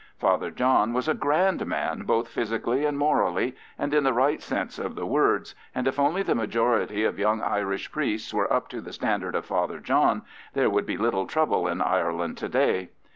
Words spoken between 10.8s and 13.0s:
be little trouble in Ireland to day.